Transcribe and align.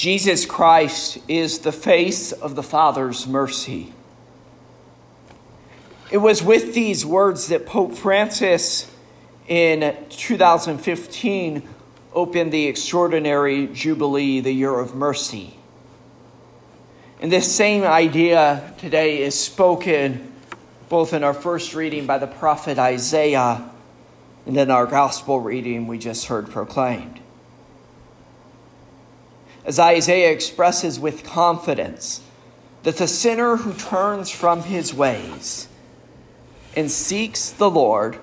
Jesus 0.00 0.46
Christ 0.46 1.18
is 1.28 1.58
the 1.58 1.72
face 1.72 2.32
of 2.32 2.54
the 2.56 2.62
Father's 2.62 3.26
mercy. 3.26 3.92
It 6.10 6.16
was 6.16 6.42
with 6.42 6.72
these 6.72 7.04
words 7.04 7.48
that 7.48 7.66
Pope 7.66 7.92
Francis 7.92 8.90
in 9.46 9.94
2015 10.08 11.68
opened 12.14 12.50
the 12.50 12.66
extraordinary 12.66 13.66
Jubilee, 13.66 14.40
the 14.40 14.52
Year 14.52 14.74
of 14.74 14.94
Mercy. 14.94 15.54
And 17.20 17.30
this 17.30 17.54
same 17.54 17.84
idea 17.84 18.72
today 18.78 19.20
is 19.20 19.38
spoken 19.38 20.32
both 20.88 21.12
in 21.12 21.22
our 21.22 21.34
first 21.34 21.74
reading 21.74 22.06
by 22.06 22.16
the 22.16 22.26
prophet 22.26 22.78
Isaiah 22.78 23.68
and 24.46 24.56
in 24.56 24.70
our 24.70 24.86
gospel 24.86 25.40
reading 25.40 25.86
we 25.86 25.98
just 25.98 26.24
heard 26.24 26.48
proclaimed 26.48 27.20
as 29.64 29.78
Isaiah 29.78 30.30
expresses 30.30 30.98
with 30.98 31.24
confidence 31.24 32.22
that 32.82 32.96
the 32.96 33.06
sinner 33.06 33.56
who 33.56 33.74
turns 33.74 34.30
from 34.30 34.62
his 34.62 34.94
ways 34.94 35.68
and 36.74 36.90
seeks 36.90 37.50
the 37.50 37.70
Lord 37.70 38.18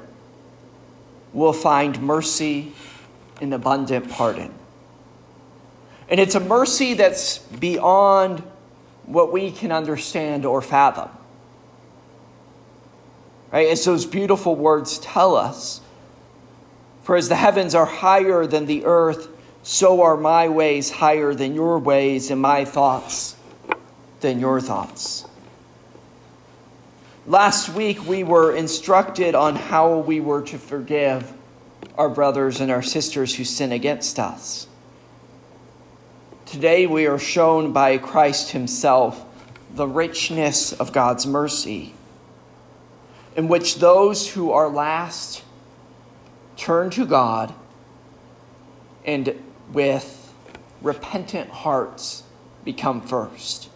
will 1.34 1.54
find 1.54 2.02
mercy 2.02 2.74
and 3.40 3.54
abundant 3.54 4.10
pardon. 4.10 4.54
And 6.10 6.20
it's 6.20 6.36
a 6.36 6.40
mercy 6.40 6.94
that's 6.94 7.38
beyond 7.38 8.42
what 9.06 9.32
we 9.32 9.52
can 9.52 9.72
understand 9.72 10.46
or 10.46 10.62
fathom. 10.62 11.10
Right? 13.52 13.70
As 13.70 13.86
those 13.86 14.06
beautiful 14.06 14.56
words 14.56 15.00
tell 15.00 15.36
us, 15.36 15.82
for 17.04 17.16
as 17.16 17.30
the 17.30 17.36
heavens 17.36 17.76
are 17.76 17.86
higher 17.86 18.46
than 18.46 18.66
the 18.66 18.86
earth, 18.86 19.30
so 19.68 20.02
are 20.02 20.16
my 20.16 20.48
ways 20.48 20.90
higher 20.90 21.34
than 21.34 21.54
your 21.54 21.78
ways, 21.78 22.32
and 22.32 22.42
my 22.42 22.64
thoughts 22.64 23.36
than 24.22 24.40
your 24.40 24.62
thoughts. 24.62 25.26
Last 27.26 27.68
week, 27.68 28.08
we 28.08 28.24
were 28.24 28.56
instructed 28.56 29.36
on 29.36 29.58
how 29.58 29.98
we 29.98 30.22
were 30.22 30.42
to 30.44 30.58
forgive 30.58 31.34
our 31.98 32.08
brothers 32.08 32.62
and 32.62 32.72
our 32.72 32.82
sisters 32.82 33.36
who 33.36 33.44
sin 33.44 33.74
against 33.74 34.20
us. 34.20 34.70
Today, 36.46 36.88
we 36.88 37.06
are 37.06 37.20
shown 37.20 37.74
by 37.74 37.98
Christ 37.98 38.52
Himself 38.52 39.26
the 39.76 39.86
richness 39.86 40.72
of 40.72 40.94
God's 40.94 41.28
mercy, 41.28 41.94
in 43.36 43.50
which 43.50 43.80
those 43.80 44.30
who 44.30 44.50
are 44.50 44.70
last 44.70 45.44
turn 46.56 46.90
to 46.92 47.06
God 47.06 47.54
and 49.04 49.44
with 49.72 50.34
repentant 50.82 51.50
hearts 51.50 52.24
become 52.64 53.02
first. 53.02 53.70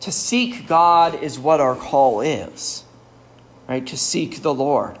To 0.00 0.10
seek 0.10 0.66
God 0.66 1.22
is 1.22 1.38
what 1.38 1.60
our 1.60 1.76
call 1.76 2.20
is, 2.22 2.84
right? 3.68 3.86
To 3.86 3.96
seek 3.96 4.42
the 4.42 4.54
Lord. 4.54 4.98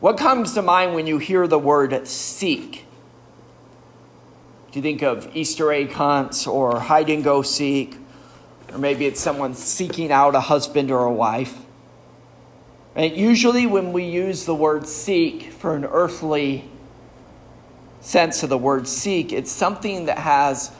What 0.00 0.16
comes 0.16 0.54
to 0.54 0.62
mind 0.62 0.94
when 0.94 1.06
you 1.06 1.18
hear 1.18 1.46
the 1.46 1.58
word 1.58 2.08
seek? 2.08 2.86
Do 4.72 4.78
you 4.78 4.82
think 4.82 5.02
of 5.02 5.36
Easter 5.36 5.70
egg 5.70 5.92
hunts 5.92 6.46
or 6.46 6.80
hide 6.80 7.10
and 7.10 7.22
go 7.22 7.42
seek? 7.42 7.98
Or 8.72 8.78
maybe 8.78 9.04
it's 9.04 9.20
someone 9.20 9.54
seeking 9.54 10.10
out 10.10 10.34
a 10.34 10.40
husband 10.40 10.90
or 10.90 11.04
a 11.04 11.12
wife. 11.12 11.58
Right? 12.94 13.12
Usually, 13.12 13.66
when 13.66 13.92
we 13.92 14.04
use 14.04 14.44
the 14.44 14.54
word 14.54 14.86
seek 14.86 15.50
for 15.52 15.74
an 15.74 15.84
earthly 15.84 16.68
sense 18.00 18.42
of 18.42 18.50
the 18.50 18.58
word 18.58 18.86
seek, 18.86 19.32
it's 19.32 19.50
something 19.50 20.06
that 20.06 20.18
has 20.18 20.72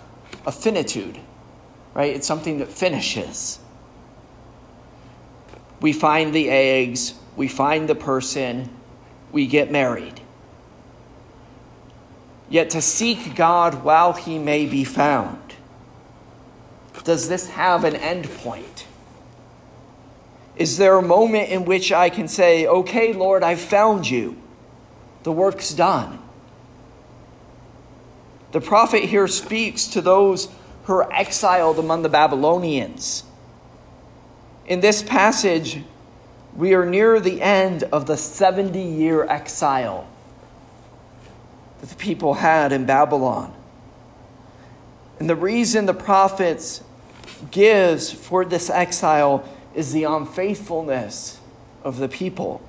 a 0.46 0.52
finitude, 0.52 1.18
right? 1.94 2.14
It's 2.14 2.27
something 2.27 2.58
that 2.58 2.68
finishes. 2.68 3.58
We 5.80 5.92
find 5.92 6.34
the 6.34 6.50
eggs, 6.50 7.14
we 7.36 7.48
find 7.48 7.89
the 7.89 7.95
person, 7.95 8.68
we 9.30 9.46
get 9.46 9.70
married. 9.70 10.20
Yet 12.50 12.70
to 12.70 12.83
seek 12.83 13.34
God 13.34 13.83
while 13.83 14.12
he 14.12 14.39
may 14.39 14.67
be 14.67 14.84
found, 14.84 15.55
does 17.05 17.29
this 17.29 17.48
have 17.48 17.84
an 17.84 17.96
end 17.96 18.29
point? 18.30 18.86
Is 20.57 20.77
there 20.77 20.96
a 20.98 21.02
moment 21.02 21.48
in 21.48 21.64
which 21.64 21.92
I 21.92 22.11
can 22.11 22.29
say, 22.29 22.67
Okay, 22.67 23.13
Lord, 23.13 23.42
I've 23.42 23.61
found 23.61 24.08
you? 24.08 24.36
The 25.23 25.33
work's 25.33 25.70
done. 25.70 26.18
The 28.52 28.61
prophet 28.61 29.05
here 29.05 29.29
speaks 29.29 29.86
to 29.89 30.01
those 30.01 30.48
who 30.85 30.95
are 30.95 31.12
exiled 31.12 31.79
among 31.79 32.02
the 32.02 32.08
Babylonians. 32.08 33.24
In 34.67 34.80
this 34.80 35.02
passage, 35.02 35.83
we 36.55 36.74
are 36.74 36.85
near 36.85 37.18
the 37.18 37.41
end 37.41 37.85
of 37.85 38.07
the 38.07 38.17
70 38.17 38.79
year 38.79 39.24
exile 39.24 40.07
that 41.80 41.89
the 41.89 41.96
people 41.96 42.35
had 42.35 42.73
in 42.73 42.85
Babylon. 42.85 43.55
And 45.18 45.30
the 45.30 45.36
reason 45.36 45.86
the 45.86 45.95
prophets 45.95 46.83
gives 47.51 48.12
for 48.12 48.45
this 48.45 48.68
exile 48.68 49.48
is 49.74 49.92
the 49.92 50.05
unfaithfulness 50.05 51.40
of 51.83 51.98
the 51.98 52.08
people 52.08 52.60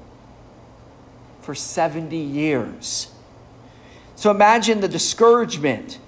for 1.41 1.53
70 1.53 2.15
years. 2.15 3.11
So 4.15 4.31
imagine 4.31 4.81
the 4.81 4.87
discouragement 4.87 5.99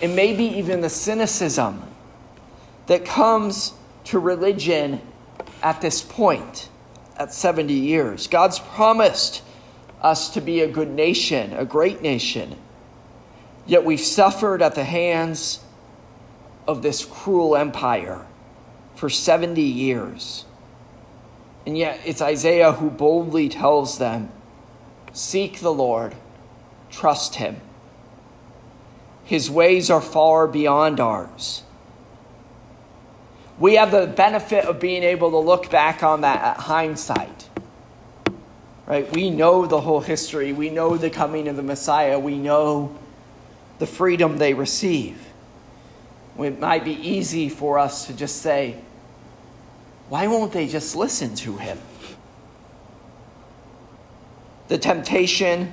and 0.00 0.14
maybe 0.14 0.44
even 0.44 0.80
the 0.80 0.90
cynicism 0.90 1.82
that 2.86 3.04
comes 3.04 3.72
to 4.04 4.18
religion 4.18 5.00
at 5.62 5.80
this 5.80 6.02
point, 6.02 6.68
at 7.16 7.32
70 7.32 7.72
years. 7.72 8.26
God's 8.26 8.58
promised 8.58 9.42
us 10.02 10.30
to 10.34 10.40
be 10.40 10.60
a 10.60 10.68
good 10.68 10.90
nation, 10.90 11.52
a 11.52 11.64
great 11.64 12.02
nation, 12.02 12.56
yet 13.66 13.84
we've 13.84 14.00
suffered 14.00 14.60
at 14.60 14.74
the 14.74 14.84
hands 14.84 15.60
of 16.66 16.82
this 16.82 17.04
cruel 17.04 17.56
empire 17.56 18.26
for 19.02 19.10
70 19.10 19.60
years. 19.60 20.44
And 21.66 21.76
yet 21.76 21.98
it's 22.04 22.22
Isaiah 22.22 22.70
who 22.70 22.88
boldly 22.88 23.48
tells 23.48 23.98
them 23.98 24.30
Seek 25.12 25.58
the 25.58 25.72
Lord, 25.72 26.14
trust 26.88 27.34
him. 27.34 27.56
His 29.24 29.50
ways 29.50 29.90
are 29.90 30.00
far 30.00 30.46
beyond 30.46 31.00
ours. 31.00 31.64
We 33.58 33.74
have 33.74 33.90
the 33.90 34.06
benefit 34.06 34.66
of 34.66 34.78
being 34.78 35.02
able 35.02 35.32
to 35.32 35.38
look 35.38 35.68
back 35.68 36.04
on 36.04 36.20
that 36.20 36.40
at 36.40 36.56
hindsight. 36.58 37.48
Right? 38.86 39.12
We 39.12 39.30
know 39.30 39.66
the 39.66 39.80
whole 39.80 40.02
history. 40.02 40.52
We 40.52 40.70
know 40.70 40.96
the 40.96 41.10
coming 41.10 41.48
of 41.48 41.56
the 41.56 41.64
Messiah. 41.64 42.20
We 42.20 42.38
know 42.38 42.96
the 43.80 43.86
freedom 43.88 44.38
they 44.38 44.54
receive. 44.54 45.26
It 46.38 46.60
might 46.60 46.84
be 46.84 46.92
easy 46.92 47.48
for 47.48 47.80
us 47.80 48.06
to 48.06 48.14
just 48.14 48.42
say, 48.42 48.76
why 50.12 50.26
won't 50.26 50.52
they 50.52 50.68
just 50.68 50.94
listen 50.94 51.34
to 51.36 51.56
him? 51.56 51.78
The 54.68 54.76
temptation 54.76 55.72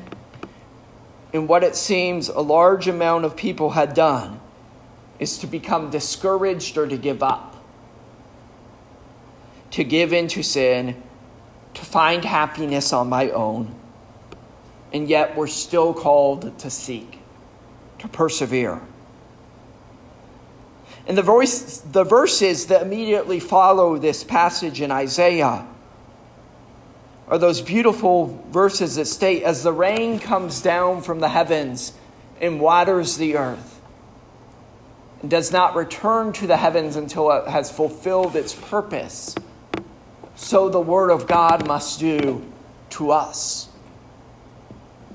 in 1.34 1.46
what 1.46 1.62
it 1.62 1.76
seems 1.76 2.30
a 2.30 2.40
large 2.40 2.88
amount 2.88 3.26
of 3.26 3.36
people 3.36 3.72
had 3.72 3.94
done 3.94 4.40
is 5.20 5.40
to 5.40 5.48
become 5.48 5.90
discouraged 5.90 6.78
or 6.78 6.88
to 6.88 6.96
give 6.96 7.22
up, 7.22 7.62
to 9.72 9.84
give 9.84 10.14
in 10.14 10.30
to 10.30 10.42
sin, 10.42 11.04
to 11.74 11.84
find 11.84 12.24
happiness 12.24 12.94
on 12.94 13.10
my 13.10 13.32
own. 13.32 13.76
And 14.94 15.10
yet 15.10 15.36
we're 15.36 15.48
still 15.48 15.94
called 15.94 16.58
to 16.60 16.70
seek, 16.70 17.20
to 17.98 18.08
persevere. 18.08 18.80
And 21.10 21.18
the, 21.18 21.24
voice, 21.24 21.80
the 21.80 22.04
verses 22.04 22.68
that 22.68 22.84
immediately 22.84 23.40
follow 23.40 23.98
this 23.98 24.24
passage 24.24 24.80
in 24.80 24.92
Isaiah 24.92 25.66
are 27.28 27.38
those 27.40 27.62
beautiful 27.62 28.46
verses 28.52 28.96
that 28.98 29.06
state, 29.06 29.42
As 29.42 29.64
the 29.64 29.74
rain 29.74 30.20
comes 30.20 30.62
down 30.62 31.02
from 31.02 31.20
the 31.20 31.30
heavens 31.30 31.94
and 32.40 32.60
waters 32.60 33.18
the 33.18 33.38
earth, 33.38 33.82
and 35.24 35.32
does 35.32 35.52
not 35.52 35.76
return 35.76 36.32
to 36.34 36.46
the 36.46 36.58
heavens 36.58 36.96
until 36.96 37.32
it 37.32 37.48
has 37.48 37.72
fulfilled 37.72 38.36
its 38.36 38.54
purpose, 38.54 39.34
so 40.36 40.70
the 40.70 40.80
word 40.80 41.10
of 41.10 41.26
God 41.26 41.66
must 41.66 42.00
do 42.00 42.46
to 42.92 43.10
us. 43.10 43.68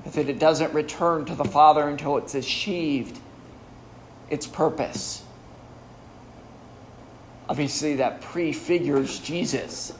That 0.05 0.27
it 0.27 0.39
doesn't 0.39 0.73
return 0.73 1.23
to 1.23 1.35
the 1.35 1.45
Father 1.45 1.87
until 1.87 2.17
it's 2.17 2.35
achieved 2.35 3.17
its 4.29 4.45
purpose. 4.45 5.24
Obviously, 7.47 7.95
that 7.95 8.21
prefigures 8.21 9.19
Jesus. 9.19 9.93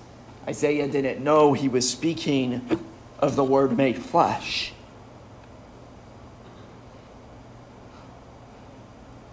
Isaiah 0.47 0.87
didn't 0.87 1.23
know 1.23 1.53
he 1.53 1.67
was 1.67 1.89
speaking 1.89 2.83
of 3.19 3.35
the 3.35 3.43
Word 3.43 3.77
made 3.77 3.97
flesh. 3.97 4.73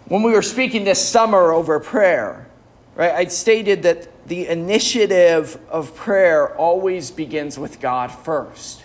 When 0.07 0.23
we 0.23 0.33
were 0.33 0.43
speaking 0.43 0.85
this 0.85 1.07
summer 1.07 1.53
over 1.53 1.81
prayer, 1.81 2.47
right, 2.97 3.13
I'd 3.13 3.33
stated 3.33 3.83
that 3.85 4.27
the 4.29 4.47
initiative 4.47 5.59
of 5.71 5.95
prayer 5.97 6.55
always 6.57 7.11
begins 7.11 7.59
with 7.59 7.81
God 7.81 8.09
first. 8.09 8.83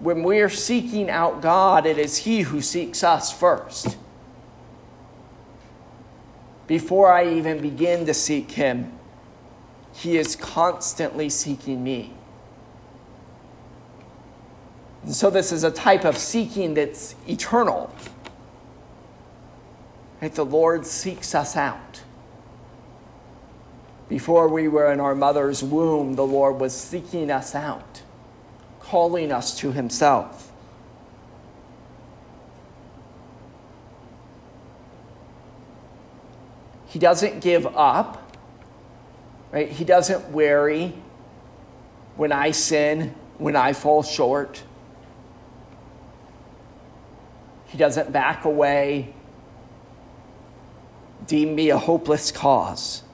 When 0.00 0.22
we 0.22 0.40
are 0.40 0.50
seeking 0.50 1.10
out 1.10 1.40
God, 1.40 1.86
it 1.86 1.96
is 1.96 2.18
He 2.18 2.40
who 2.40 2.60
seeks 2.60 3.02
us 3.02 3.32
first. 3.32 3.96
Before 6.70 7.12
I 7.12 7.28
even 7.28 7.60
begin 7.60 8.06
to 8.06 8.14
seek 8.14 8.52
Him, 8.52 8.92
He 9.92 10.16
is 10.16 10.36
constantly 10.36 11.28
seeking 11.28 11.82
me. 11.82 12.14
And 15.02 15.12
so, 15.12 15.30
this 15.30 15.50
is 15.50 15.64
a 15.64 15.72
type 15.72 16.04
of 16.04 16.16
seeking 16.16 16.74
that's 16.74 17.16
eternal. 17.28 17.92
Right? 20.22 20.32
The 20.32 20.44
Lord 20.44 20.86
seeks 20.86 21.34
us 21.34 21.56
out. 21.56 22.02
Before 24.08 24.46
we 24.46 24.68
were 24.68 24.92
in 24.92 25.00
our 25.00 25.16
mother's 25.16 25.64
womb, 25.64 26.14
the 26.14 26.24
Lord 26.24 26.60
was 26.60 26.72
seeking 26.72 27.32
us 27.32 27.56
out, 27.56 28.02
calling 28.78 29.32
us 29.32 29.58
to 29.58 29.72
Himself. 29.72 30.49
He 36.90 36.98
doesn't 36.98 37.40
give 37.40 37.66
up, 37.66 38.36
right? 39.50 39.70
He 39.70 39.84
doesn't 39.84 40.30
worry 40.30 40.92
when 42.16 42.32
I 42.32 42.50
sin, 42.50 43.14
when 43.38 43.56
I 43.56 43.72
fall 43.72 44.02
short. 44.02 44.62
He 47.66 47.78
doesn't 47.78 48.12
back 48.12 48.44
away, 48.44 49.14
deem 51.26 51.54
me 51.54 51.70
a 51.70 51.78
hopeless 51.78 52.30
cause. 52.30 53.04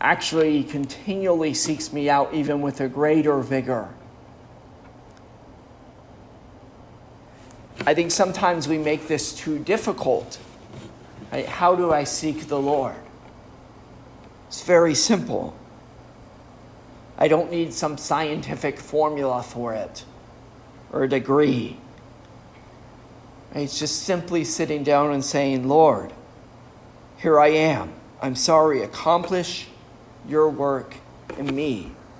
actually 0.00 0.64
continually 0.64 1.52
seeks 1.52 1.92
me 1.92 2.08
out 2.08 2.32
even 2.32 2.62
with 2.62 2.80
a 2.80 2.88
greater 2.88 3.38
vigor. 3.40 3.88
I 7.86 7.94
think 7.94 8.10
sometimes 8.10 8.68
we 8.68 8.78
make 8.78 9.08
this 9.08 9.34
too 9.34 9.58
difficult. 9.58 10.38
Right? 11.32 11.46
How 11.46 11.74
do 11.74 11.92
I 11.92 12.04
seek 12.04 12.48
the 12.48 12.60
Lord? 12.60 12.96
It's 14.48 14.62
very 14.62 14.94
simple. 14.94 15.56
I 17.16 17.28
don't 17.28 17.50
need 17.50 17.72
some 17.72 17.96
scientific 17.96 18.78
formula 18.78 19.42
for 19.42 19.74
it 19.74 20.04
or 20.92 21.04
a 21.04 21.08
degree. 21.08 21.76
It's 23.54 23.78
just 23.78 24.02
simply 24.02 24.44
sitting 24.44 24.84
down 24.84 25.12
and 25.12 25.24
saying, 25.24 25.68
Lord, 25.68 26.12
here 27.18 27.38
I 27.38 27.48
am. 27.48 27.92
I'm 28.22 28.36
sorry. 28.36 28.82
Accomplish 28.82 29.68
your 30.28 30.48
work 30.48 30.94
in 31.38 31.54
me. 31.54 31.92